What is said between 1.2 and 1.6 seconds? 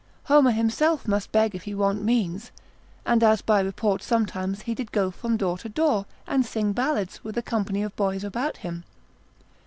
beg